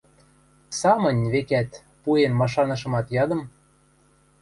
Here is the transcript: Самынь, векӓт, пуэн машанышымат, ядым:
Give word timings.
Самынь, 0.79 1.23
векӓт, 1.31 1.71
пуэн 2.03 2.33
машанышымат, 2.39 3.07
ядым: 3.23 3.41